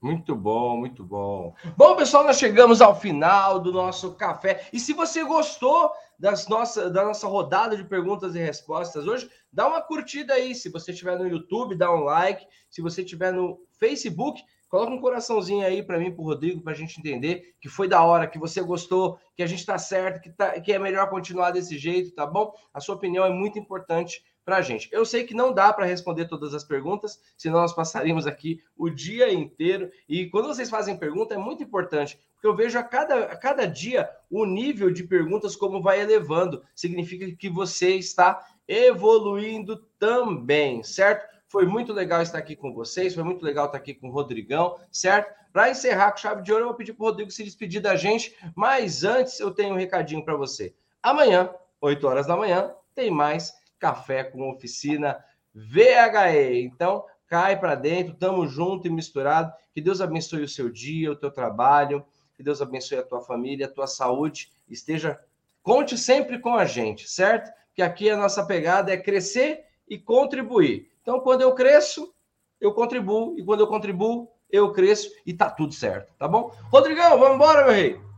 [0.00, 1.54] Muito bom, muito bom.
[1.74, 4.68] Bom, pessoal, nós chegamos ao final do nosso café.
[4.70, 9.66] E se você gostou das nossa, da nossa rodada de perguntas e respostas hoje, dá
[9.66, 10.54] uma curtida aí.
[10.54, 12.46] Se você estiver no YouTube, dá um like.
[12.70, 16.72] Se você estiver no Facebook, coloca um coraçãozinho aí para mim, para o Rodrigo, para
[16.72, 20.20] a gente entender que foi da hora, que você gostou, que a gente está certo,
[20.20, 22.52] que, tá, que é melhor continuar desse jeito, tá bom?
[22.72, 24.88] A sua opinião é muito importante para a gente.
[24.92, 28.90] Eu sei que não dá para responder todas as perguntas, senão nós passaríamos aqui o
[28.90, 29.90] dia inteiro.
[30.08, 33.66] E quando vocês fazem pergunta, é muito importante, porque eu vejo a cada, a cada
[33.66, 36.62] dia o nível de perguntas como vai elevando.
[36.74, 41.32] Significa que você está evoluindo também, certo?
[41.48, 44.76] Foi muito legal estar aqui com vocês, foi muito legal estar aqui com o Rodrigão,
[44.90, 45.32] certo?
[45.52, 47.94] Para encerrar com chave de ouro, eu vou pedir para o Rodrigo se despedir da
[47.94, 50.74] gente, mas antes eu tenho um recadinho para você.
[51.00, 55.22] Amanhã, 8 horas da manhã, tem mais Café com Oficina
[55.54, 56.62] VHE.
[56.64, 59.52] Então, cai para dentro, tamo junto e misturado.
[59.72, 62.04] Que Deus abençoe o seu dia, o teu trabalho,
[62.36, 64.50] que Deus abençoe a tua família, a tua saúde.
[64.68, 65.20] Esteja,
[65.62, 67.52] conte sempre com a gente, certo?
[67.74, 70.90] Que aqui a nossa pegada é crescer e contribuir.
[71.02, 72.14] Então, quando eu cresço,
[72.60, 76.54] eu contribuo, e quando eu contribuo, eu cresço e tá tudo certo, tá bom?
[76.70, 78.13] Rodrigão, vamos embora, meu rei.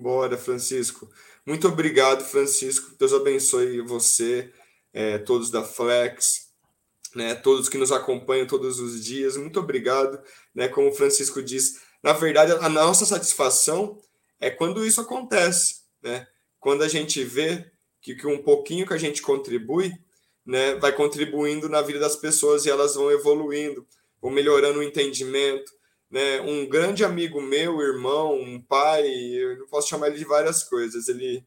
[0.00, 1.08] Bora, Francisco.
[1.46, 2.94] Muito obrigado, Francisco.
[2.98, 4.52] Deus abençoe você,
[4.92, 6.48] é, todos da Flex,
[7.14, 9.36] né, todos que nos acompanham todos os dias.
[9.36, 10.20] Muito obrigado.
[10.54, 14.00] Né, como o Francisco diz, na verdade, a nossa satisfação
[14.40, 15.82] é quando isso acontece.
[16.02, 16.26] Né?
[16.58, 17.70] Quando a gente vê
[18.00, 19.92] que, que um pouquinho que a gente contribui
[20.44, 23.86] né, vai contribuindo na vida das pessoas e elas vão evoluindo,
[24.20, 25.72] vão melhorando o entendimento,
[26.14, 30.62] né, um grande amigo meu, irmão, um pai, eu não posso chamar ele de várias
[30.62, 31.08] coisas.
[31.08, 31.44] Ele,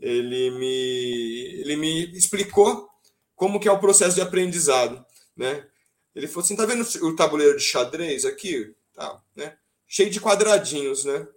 [0.00, 2.88] ele, me, ele me explicou
[3.36, 5.04] como que é o processo de aprendizado,
[5.36, 5.68] né?
[6.14, 8.74] Ele falou assim, tá vendo o tabuleiro de xadrez aqui?
[8.94, 9.58] Tá, né?
[9.86, 11.28] Cheio de quadradinhos, né?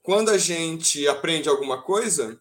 [0.00, 2.40] Quando a gente aprende alguma coisa,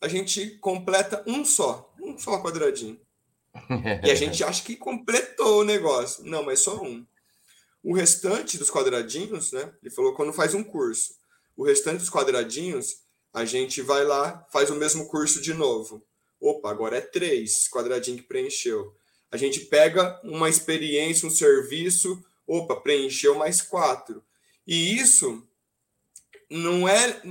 [0.00, 3.00] a gente completa um só, um só quadradinho.
[4.04, 6.24] e a gente acha que completou o negócio.
[6.24, 7.04] Não, mas só um.
[7.82, 9.72] O restante dos quadradinhos, né?
[9.82, 11.14] Ele falou quando faz um curso.
[11.56, 13.02] O restante dos quadradinhos,
[13.32, 16.04] a gente vai lá, faz o mesmo curso de novo.
[16.40, 18.94] Opa, agora é três quadradinhos que preencheu.
[19.30, 24.22] A gente pega uma experiência, um serviço, opa, preencheu mais quatro.
[24.66, 25.46] E isso
[26.50, 27.22] não é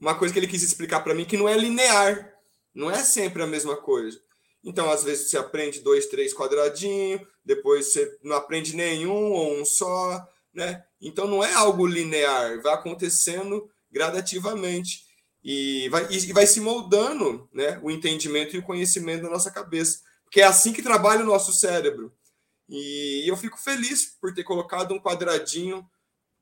[0.00, 2.32] uma coisa que ele quis explicar para mim que não é linear,
[2.74, 4.20] não é sempre a mesma coisa.
[4.64, 9.64] Então, às vezes, você aprende dois, três quadradinhos, depois você não aprende nenhum ou um
[9.64, 10.84] só, né?
[11.00, 15.04] Então, não é algo linear, vai acontecendo gradativamente
[15.42, 20.00] e vai, e vai se moldando né, o entendimento e o conhecimento da nossa cabeça,
[20.24, 22.12] porque é assim que trabalha o nosso cérebro.
[22.68, 25.84] E eu fico feliz por ter colocado um quadradinho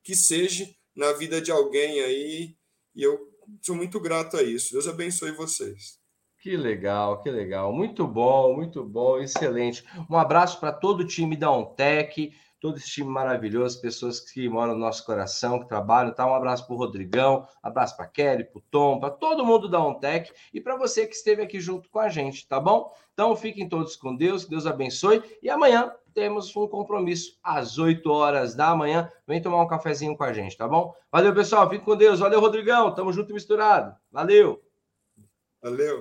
[0.04, 2.56] que seja na vida de alguém aí,
[2.94, 3.30] e eu
[3.62, 4.72] sou muito grato a isso.
[4.72, 5.99] Deus abençoe vocês.
[6.40, 7.70] Que legal, que legal.
[7.70, 9.84] Muito bom, muito bom, excelente.
[10.08, 14.72] Um abraço para todo o time da OnTech, todo esse time maravilhoso, pessoas que moram
[14.72, 16.26] no nosso coração, que trabalham, tá?
[16.26, 19.84] Um abraço para o Rodrigão, abraço para Kelly, para o Tom, para todo mundo da
[19.84, 22.90] OnTech e para você que esteve aqui junto com a gente, tá bom?
[23.12, 28.10] Então fiquem todos com Deus, que Deus abençoe e amanhã temos um compromisso às 8
[28.10, 29.10] horas da manhã.
[29.26, 30.94] Vem tomar um cafezinho com a gente, tá bom?
[31.12, 31.68] Valeu, pessoal.
[31.68, 32.18] Fique com Deus.
[32.18, 32.94] Valeu, Rodrigão.
[32.94, 33.94] Tamo junto e misturado.
[34.10, 34.60] Valeu.
[35.62, 35.98] Valeu.